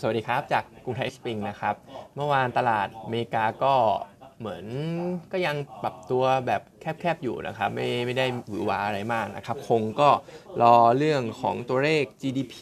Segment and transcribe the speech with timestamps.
[0.00, 1.74] สวัสดีครับ จากกรุงไทยสปริงนะครับ
[2.16, 3.74] เมื่อวานตลาดอเมริกาก็
[4.40, 4.64] เหมือน
[5.32, 10.10] ก็ยังปรับตัวแบบแคบๆอยู่นะครับ ไม่ไม่ได้หวือหวาอะไรมากนะครับ คงก็
[10.62, 12.56] รอเรื่องของตัวเลข GDP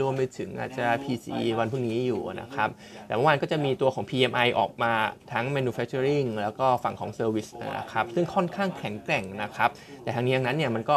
[0.00, 2.68] รวมไปถึงอาจจะ PCE วันพรุ่งนี้อยู่นะครับ
[3.06, 4.92] แต่เมื่อวานก็จะมีตัวของ PMI ออกมา
[5.32, 9.70] ทั้ง manufacturing แล้วก็ฝั่งของ service นะครับ ซึ่งค่อนข้างแข็งแกร่งนะครับ
[10.02, 10.96] แต่ทางนี้ทั้งนั้นเนี่ยมันก็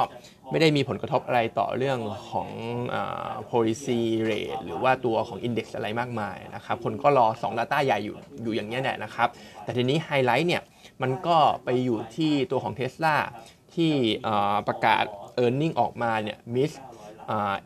[0.53, 1.99] ไม่ได้มีผลกระทบอะไรต่อเรื่อง
[2.31, 2.49] ของ
[2.95, 2.97] อ
[3.51, 3.99] policy
[4.29, 9.29] rate หรือว่าตัวของ index อะไรมากมายนะครับ คนก็รอ 2 Data ใหญ่อยู่อยู่อย่างนี้แหละนะครับ
[9.63, 10.61] แต่ทีนี้ไฮไลท์เนี่ย
[11.01, 13.15] มันก็ไปอยู่ที่ตัวของ Tesla
[13.75, 13.93] ที่
[14.67, 15.03] ประกาศ
[15.43, 16.71] e a r n i n g ออกมาเนี่ย miss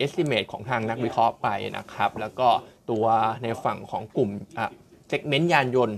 [0.04, 2.50] estimate ของทางนักวิเคราะห์ไปนะครับ แล้วก็
[2.92, 3.06] ตัว
[3.44, 4.68] ในฝั่งของกลุ่มอะ
[5.12, 5.98] segment ยานยนต์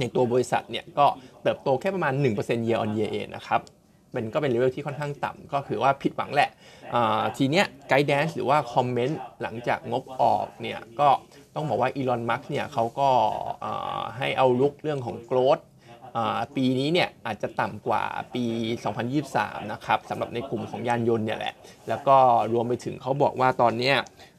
[0.00, 1.06] ในตัวบริษัทเนี่ยก็
[1.42, 3.60] เติบโตแค่ประมาณ 1% year on year นะครับ
[4.14, 6.50] เป็นก็เป็นเลเวลที่ค่อนข้างต่ำก็คือว่าผิดหวังแหละ
[6.94, 11.08] อ่าทีเนี้ย guidance หรือว่า comment หลังจากงบออกเนี่ยก็
[11.54, 13.08] ต้องบอกว่าอีลอนมัสก์เนี่ยเขาก็
[13.64, 15.60] อ่าให้ outlook เรื่องของ growth
[16.56, 18.02] ปีนี้เนี่ยอาจจะต่ำกว่า
[18.34, 18.44] ปี
[19.08, 21.54] 2023 นะครับสำหรับในกลุ่มของยานยนต์เนี่ยแหละ
[21.88, 22.16] แล้วก็
[22.52, 23.96] รวมไปถึงเขาบอกว่าตอนเนี้ย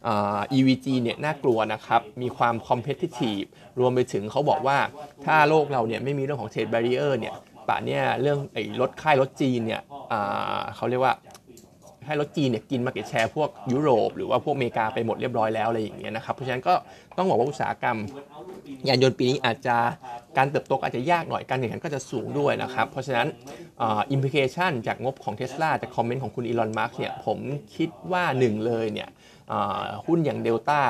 [0.08, 3.48] อ่า EVG เนี่ยน่ากลัวนะครับ มีความ competitive
[3.80, 4.78] รวมไปถึงเขาบอกว่า
[5.26, 7.36] ถ้าโลกเราเนี่ยไม่มีเรื่องของ trade barrier เนี่ย
[7.70, 11.14] ป่านนี้เรื่องไอ้รถค่ายรถจีนเนี่ยอ่าเขาเรียกว่า
[12.06, 16.74] ให้รถจีนเนี่ยกิน market share พวกยุโรปหรือว่าพวกอเมริกาไปหมดเรียบร้อยแล้วอะไรอย่างเงี้ยนะครับเพราะฉะนั้นก็
[17.18, 17.98] ต้องบอกว่าอุตสาหกรรม
[18.88, 19.78] ยานยนต์ปีนี้อาจจะ
[20.38, 23.28] การเติบโตอาจจะยากหน่อยการแข่งขันก็จะสูงด้วยนะครับเพราะฉะนั้น
[23.82, 27.40] implication จากงบของ Tesla จาก comment ของคุณอีลอนมัสก์เนี่ยผม
[27.76, 29.10] คิดว่าหนึ่งเลยเนี่ย
[30.06, 30.82] หุ้นอย่างเดลต้า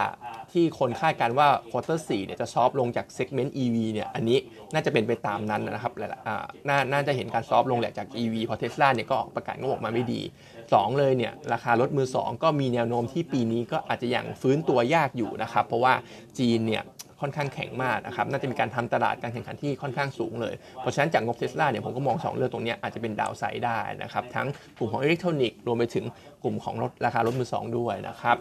[0.52, 4.38] ที่คนคาดการว่า quarter สี่เนี่ยจะ soft ลงจาก segment EV เนี่ยอันนี้
[4.74, 6.46] น่าจะเป็นไปตามนั้นนะครับหลายๆอ่า
[6.92, 10.22] น่าจะเห็นการ soft ลงแหละจาก EV เพราะเทสลาเนี่ยก็ประกาศงบออกมาไม่ดี
[10.60, 15.94] 2 เลยเนี่ยราคารถมือ 2 ก็มีแนวโน้มที่ปีนี้ก็อาจจะยังฟื้นตัวยากอยู่นะครับ เพราะว่า
[16.40, 16.84] จีนเนี่ย
[17.22, 26.06] ค่อนข้างแข็งมากนะครับน่าจะมีการทำตลาดการแข่งขันที่ค่อนข้างสูงเลย เพราะฉะนั้นจากงบเทสลาเนี่ยผมก็มอง 2 เรื่องตรงนี้อาจจะเป็น downside ได้นะครับทั้งกลุ่มของอิเล็กทรอนิกส์รวมไปถึง
[26.44, 28.36] กลุ่มของรถราคารถมือ2ด้วยนะครับ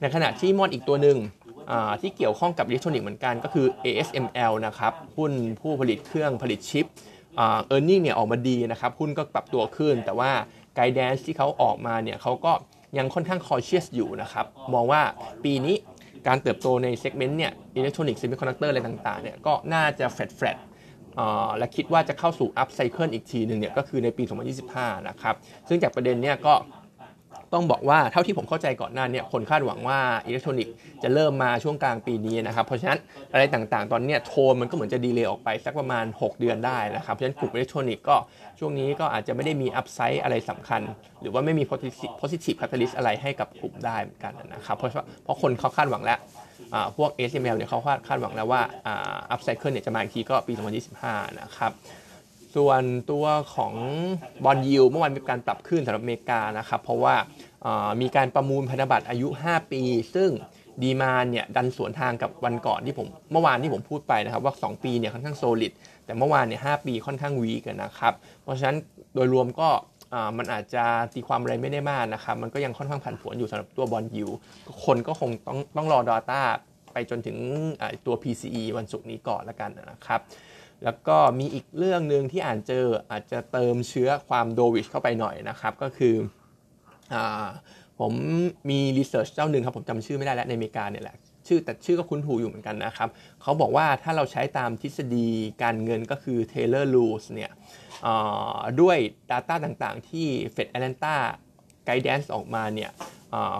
[0.00, 1.18] ในขณะที่มอดอีกตัวหนึ่ง
[2.00, 6.86] ที่เกี่ยวข้องกับอิเล็กทรอนิกส์เหมือนกันก็คือ ASML นะครับหุ้นผู้ผลิตเครื่องผลิตชิป
[7.34, 10.30] earning เนี่ยออกมาดีนะครับหุ้นก็ปรับตัวขึ้น แต่ว่า
[10.74, 12.52] guidance ที่เขาออกมาเนี่ยเขาก็
[12.98, 15.02] ยังค่อนข้าง cautious อยู่นะครับ มองว่า
[15.44, 15.76] ปีนี้
[16.28, 20.56] การเติบโตใน segment เนี่ยอิเล็กทรอนิกส์ semiconductor อะไรต่างๆเนี่ยก็น่าจะ flat flat
[21.58, 24.24] และคิดว่าจะเข้าสู่ up cycle อีกทีหนึ่งเนี่ยก็คือในปี
[24.66, 25.34] 2025 นะครับ
[25.68, 26.54] ซึ่งจากประเด็นเนี่ยก็
[27.54, 32.98] ต้องบอกว่าเท่าที่ผมเข้าใจก่อนหน้าเนี่ยคนคาดหวังว่าอิเล็กทรอนิกส์จะเริ่มมาช่วงกลางปีนี้นะครับ เพราะฉะนั้น
[33.32, 38.16] อะไรต่างๆ ตอนนี้โทนมันก็เหมือนจะ delay ออกไปสักประมาณ 6 เดือนได้นะครับ เพราะฉะนั้นกลุ่มอิเล็กทรอนิกส์ก็
[38.58, 40.82] ช่วงนี้ก็อาจจะไม่ได้มี upside อะไรสำคัญ
[41.20, 44.90] หรือว่าไม่มี positive positive catalyst อะไรให้กับกลุ่มได้เหมือนกันนะครับเพราะ
[45.24, 46.18] เพราะคนเขาคาดหวังแล้ว
[46.74, 50.52] อ่าพวก ASML เนี่ยเขาคาดคาดหวังแล้วว่าอ่า up cycle เนี่ยจะมาอีกทีก็ปี
[50.96, 51.72] 2025 นะครับ
[52.54, 53.74] ส่วนตัวของ
[54.44, 57.14] บอลยิวเมื่อวานมีการปรับขึ้นสำหรับอเมริกานะครับ เพราะว่า
[58.00, 59.82] มีการประมูลพันธบัตรอายุ 5 ปี
[60.14, 60.30] ซึ่ง
[60.82, 65.72] ดีมาเนี่ยดันสวนทางกับวันก่อนที่ผมเมื่อวานที่ผมพูดไปนะครับ ว่า 2 ปีเนี่ยค่อนข้างโซลิด
[66.04, 68.76] แต่เมื่อวานเนี่ย5ปีค่อนข้างวีกันนะครับ เพราะฉะนั้น
[69.14, 69.68] โดยรวมก็
[70.38, 70.84] มันอาจจะ
[71.14, 74.28] ตีความอะไรไม่ได้มากนะครับ มันก็ยังค่อนข้างผันผวนอยู่สำหรับตัวบอลยิว
[74.84, 76.40] คนก็คงต้องต้องรอ Data
[76.92, 77.36] ไปจนถึง
[78.06, 80.20] ตัว PCE วันศุกร์นี้ก่อนละกันนะครับ
[80.84, 86.14] แล้วก็มีอีกเรื่องหนึ่งที่อ่านเจออาจจะเติมเชื้อความโดวิชเข้าไปหน่อยนะครับ ก็คือ
[87.14, 87.16] อ
[88.00, 88.12] ผม
[88.70, 93.08] มีรีเสิร์ชเจ้าหนึ่งครับผมจำชื่อไม่ได้แล้วในอเมริกาเนี่ยแหละชื่อแต่ชื่อก็คุ้นหูอยู่เหมือนกันนะครับ
[93.42, 95.28] เขาบอกว่าถ้าเราใช้ตามทฤษฎี
[95.62, 97.50] การเงินก็คือ Taylor Rules เนี่ย
[98.80, 98.98] ด้วย
[99.30, 101.16] Data ต่างๆ ที่ Fed Atlanta
[101.88, 102.90] Guidance ออกมาเนี่ย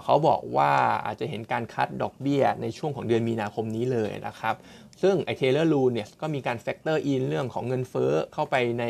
[0.04, 0.72] เขาบอกว่า
[1.06, 4.54] อาจจะเห็นการ cut ดอกเบี้ยในช่วงของเดือนมีนาคมนี้เลยนะครับ
[5.02, 8.84] ซึ่งไอ Taylor rule เนี่ยก็มีการ factor in เรื่องของเงินเฟ้อเข้าไปใน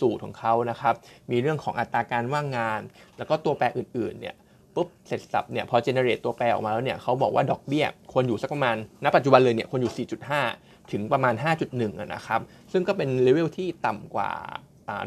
[0.00, 0.94] สูตรของเขานะครับ
[1.30, 2.80] มีเรื่องของอัตราการว่างงาน
[3.18, 4.34] แล้วก็ตัวแปรอื่นๆเนี่ย
[4.74, 10.06] ปุ๊บเสร็จสรรพเนี่ยพอ generate ตัวแปรออกมาแล้วเนี่ยเขาบอกว่าดอกเบี้ยควรอยู่สักประมาณณปัจจุบันเลยเนี่ยควรอยู่
[10.46, 11.34] 4.5 ถึงประมาณ
[11.68, 12.40] 5.1 นะครับ
[12.72, 14.30] ซึ่งก็เป็นเลเวลที่ต่ำกว่า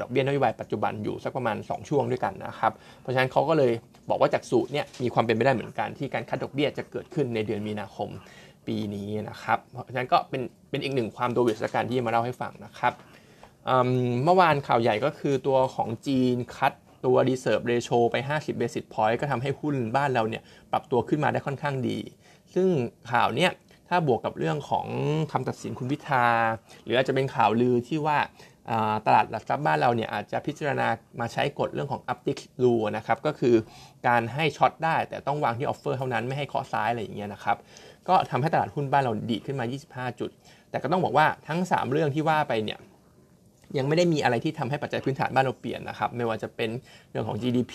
[0.02, 3.72] ดอกเบี้ยนโยบายปัจจุบันอยู่สักประมาณ 2 ช่วงด้วยกันนะครับเพราะฉะนั้นเขาก็เลย
[4.10, 8.10] บอกว่าจากสูตรเนี่ยมีความเป็นไปได้เหมือนกันที่การคัดดอกเบี้ยจะเกิดขึ้นในเดือนมีนาคม
[8.68, 12.94] ปีนี้นะครับเพราะฉะนั้นก็เป็นเป็นอีกหนึ่งความโดเวสการที่มาเล่าให้ฟังนะครับ
[14.24, 16.74] เมื่อวานข่าวใหญ่ก็คือตัวของจีนคัด
[17.06, 21.98] ตัว reserve ratio ไป 50 basis point ก็ทำให้หุ้นบ้านเราเนี่ยปรับตัวขึ้นมาได้ค่อนข้างดี
[22.54, 22.68] ซึ่ง
[23.12, 23.52] ข่าวเนี้ย
[23.90, 24.88] ถ้าบวกกับเรื่องของ
[25.32, 26.26] คำตัดสินคุณพิธา
[26.84, 28.18] หรืออาจจะเป็นข่าวลือที่ว่า
[29.06, 30.88] ตลาดหลักทรัพย์บ้านเราเนี่ยอาจจะพิจารณา
[31.20, 33.56] มาใช้กฎเรื่องของ uptick rule นะครับก็คือ
[34.08, 37.58] การให้ช็อตได้แต่ต้องวางที่ออฟเฟอร์เท่านั้นไม่ให้เคาะซ้ายอะไรอย่างเงี้ยนะครับ
[38.08, 40.30] ก็ทำให้ตลาดหุ้นบ้านเราดีขึ้นมา 25 จุด
[40.70, 42.80] แต่ก็ต้องบอกว่าทั้ง 3 เรื่องที่ว่าไปเนี่ย
[43.78, 46.70] ยังไม่ได้มีอะไรที่ทำให้ปัจจัยพื้นฐานบ้านเราเปลี่ยนนะครับ ไม่ว่าจะเป็น
[47.12, 47.74] เรื่องของ GDP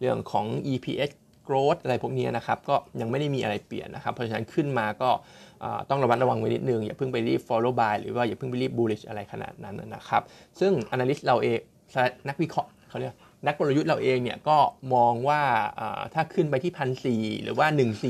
[0.00, 1.10] เรื่องของ EPS
[1.48, 5.10] growth อะไรพวกนี้นะครับก็ยังไม่ได้มีอะไรเปลี่ยนนะครับ เพราะฉะนั้นขึ้นมาก็
[5.90, 10.22] ต้องระมัดระวังไว้นิดนึง อย่าเพิ่งไปรีบ follow buy หรือว่าอย่าเพิ่งไปรีบ bullish อะไรขนาดนั้นนะครับ
[10.60, 11.58] ซึ่ง analyst เราเอง
[12.28, 13.14] นักวิเคราะห์เขาเรียก
[13.46, 14.58] นักกลยุทธ์เราเองเนี่ยก็
[14.94, 15.40] มองว่า
[16.14, 17.06] ถ้าขึ้นไปที่พันส
[17.42, 17.66] หรือว่า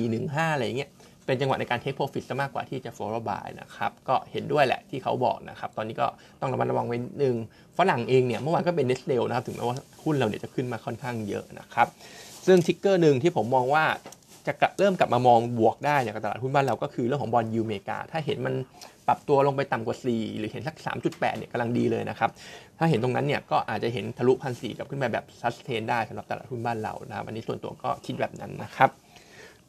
[0.06, 0.90] 1415 อะไรเงี้ย
[1.26, 6.06] เป็นจังหวะในการ take profit ซะมากกว่าที่จะ follow buy นะครับก็เห็นด้วยแหละที่เขาบอกนะครับตอนนี้ก็
[6.40, 7.36] ต้องระมัดระวังไว้นิดนึง
[7.78, 11.86] ฝรั่งเองเนี่ยเมื่อวานก็เป็น net sale นะครับถึงแม้ว่าหุ้นเราเนี่ยจะขึ้นมาค่อนข้างเยอะนะครับ
[12.48, 13.84] ซึ่งทิกเกอร์หนึ่งที่ผมมองว่า
[14.46, 18.54] จะเริ่มกลับมามองบวกได้เนี่ยกับตลาดหุ้นบ้านเราก็คือเรื่องของบอลยูเมกา ถ้าเห็นมัน
[19.06, 22.30] ปรับตัวลงไปต่ำกว่า 4 หรือเห็นสัก 3.8 เนี่ยกำลังดีเลยนะครับ
[22.78, 28.90] ถ้าเห็นตรงนั้นเนี่ยก็อาจจะเห็นทะลุพันสี่กลับขึ้นไปแบบ sustain ได้สำหรับตลาดหุ้นบ้านเรานะครับอันนี้ส่วนตัวก็คิดแบบนั้นนะครับ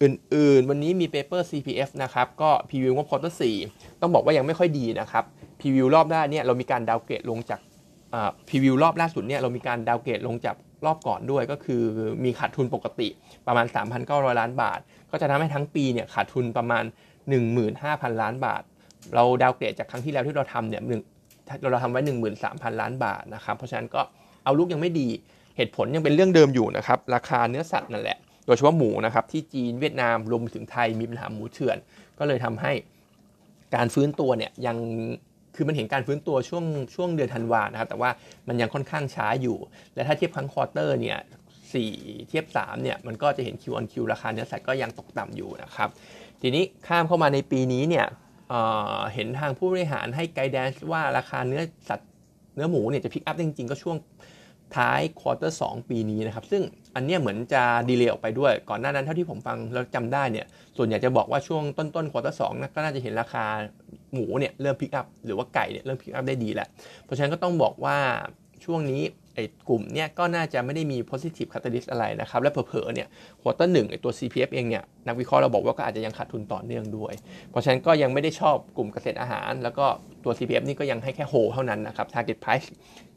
[0.01, 3.44] อื่นๆ วันนี้มี paper CPF นะครับ ก็ preview งบ quarter สี่
[4.01, 5.23] ต้องบอกว่ายังไม่ค่อยดีนะครับ
[5.59, 7.59] preview รอบหน้าเนี่ยเรามีการ downgrade ลงจาก
[8.47, 10.55] preview รอบล่าสุดเนี่ยเรามีการ downgrade ลงจาก
[10.85, 11.81] รอบก่อนด้วยก็คือ
[12.23, 13.07] มีขาดทุนปกติ
[13.47, 13.65] ประมาณ
[14.03, 14.79] 3,900 ล้านบาท
[15.11, 16.83] ก็จะทำให้ทั้งปีเนี่ยขาดทุนประมาณ
[17.53, 18.61] 15,000 ล้านบาท
[19.15, 21.01] เราดาวเกรดจากครั้งที่แล้วที่เราทำเนี่ยหนึ่ง
[21.71, 22.01] เราทำไว้
[22.39, 24.01] 13,000 ล้านบาทนะครับเพราะฉะนั้นก็
[24.43, 25.07] เอาลุกยังไม่ดี
[25.57, 31.77] เหตุผลยังเป็นเรื่องเดิมอยู่นะครับราคาเนื้อสัตว์นั่นแหละโดยเฉพาะหมูนะครับที่จีนเวียดนามรวมถึงไทยมีปัญหาหมูเถื่อน
[32.19, 32.71] ก็เลยทำให้
[33.75, 34.77] การฟื้นตัวเนี่ยยัง
[35.59, 36.65] คือมันเห็นการฟื้นตัวช่วง
[36.95, 38.09] ช่วงเดือนธันวานะครับแต่ว่า
[38.47, 39.57] มันยังค่อนข้างช้าอยู่
[39.95, 41.17] และถ้าเทียบทั้ง quarter เนี่ย
[41.73, 41.91] สี่
[42.29, 45.89] เทียบ3เนี่ยมันก็จะเห็น Q on Q ราคาเนื้อสัตว์ก็ยังตกต่ำอยู่นะครับ
[46.41, 48.06] ทีนี้ข้ามเข้ามาในปีนี้เนี่ย
[48.50, 52.09] เห็นทางผู้บริหารให้ guidance ว่าราคาเนื้อสัตว์
[52.56, 53.97] เนื้อหมูเนี่ยจะ pick up จริงๆ ก็ช่วง
[54.75, 56.63] ท้าย quarter สองปีนี้นะครับ ซึ่ง
[56.95, 60.45] อันนี้เหมือนจะ delay ออกไปด้วย ก่อนหน้านั้นเท่าที่ผมฟังแล้วจำได้เนี่ย
[60.77, 63.45] ส่วนใหญ่จะบอกว่าช่วงต้นๆ quarter สองก็น่าจะเห็นราคา
[64.13, 66.68] หมูเนี่ยเริ่ม pick up หรือว่าไก่เนี่ยเริ่ม pick up ได้ดีแหละ
[67.04, 67.98] เพราะฉะนั้นก็ต้องบอกว่า
[68.65, 69.01] ช่วงนี้
[69.35, 73.07] ไอ้กลุ่มเนี่ยก็น่าจะไม่ได้มี positive catalyst อะไรนะครับ และเผลอๆเนี่ย
[73.41, 77.13] quarter หนึ่งไอ้ตัว CPF เองเนี่ยนักวิเคราะห์เราบอกว่าก็อาจจะยังขาดทุนต่อเนื่องด้วย
[77.50, 79.85] เพราะฉะนั้นก็ยังไม่ได้ชอบกลุ่มเกษตรอาหาร แล้วก็
[80.23, 82.67] ตัว CPF นี่ก็ยังให้แค่โฮเท่านั้นนะครับ target price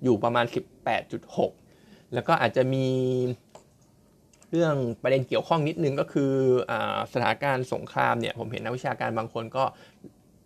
[0.05, 0.45] อยู่ประมาณ
[1.31, 2.87] 18.6 แล้วก็อาจจะมี
[4.51, 6.33] เรื่องประเด็นเกี่ยวข้องนิดนึงก็คือ
[6.71, 6.73] อ่า
[7.13, 9.65] สถานการณ์สงครามเนี่ยผมเห็นนักวิชาการบางคนก็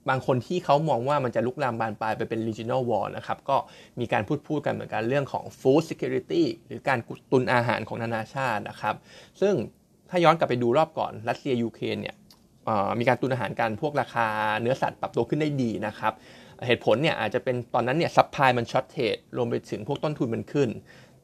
[0.08, 3.56] บางคนที่เขามองว่ามันจะลุกลามบานปลายไปเป็น regional war นะครับก็
[4.00, 6.98] มีการพูดพูดกันเหมือนกันเรื่องของ food security หรือการ
[7.32, 8.94] ตุนอาหารของนานาชาตินะครับ
[9.40, 9.54] ซึ่ง
[10.10, 12.16] ถ้าย้อนกลับไปดูรอบก่อนรัสเซียยูเครนเนี่ย
[12.98, 14.26] มีการตุนอาหารกันพวกราคา
[14.60, 16.12] เนื้อสัตว์ปรับตัวขึ้นได้ดีนะครับ
[16.66, 20.68] เหตุผลเนี่ยอาจจะเป็นตอนนั้นเนี่ย supply มัน shortage รวมไปถึงพวกต้นทุนมันขึ้น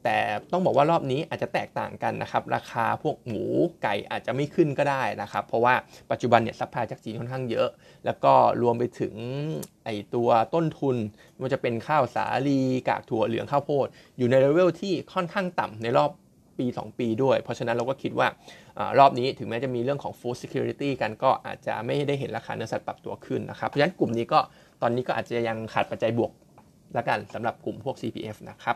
[0.03, 0.17] แต่
[0.51, 3.43] ต้องบอกว่ารอบนี้อาจจะแตกต่างกันนะครับราคาพวกหมู
[3.83, 5.73] ไก่อาจจะไม่ขึ้นก็ได้นะครับเพราะว่า
[6.11, 7.69] ปัจจุบันเนี่ย supply จากจีนค่อนข้างเยอะ
[8.05, 9.13] แล้วก็รวมไปถึง
[9.85, 10.95] ไอตัวต้นทุน
[11.41, 12.59] มันจะเป็นข้าวสาลี
[12.89, 16.11] กากถั่วเหลืองข้าวโพดอยู่ในเลเวลที่ค่อนข้างต่ำในรอบ
[16.59, 18.27] ปี 2 ปีด้วย เพราะฉะนั้นเราก็คิดว่า
[18.99, 24.39] รอบนี้ถึงแม้จะมีเรื่องของ food security กันก็อาจจะไม่ได้เห็นราคาเนื้อสัตว์ปรับตัวขึ้นนะครับ เพราะฉะนั้นกลุ่มนี้ก็
[24.81, 26.31] ตอนนี้ก็อาจจะยังขาดปัจจัยบวก
[26.97, 28.75] ละกันสำหรับกลุ่มพวก CPF นะครับ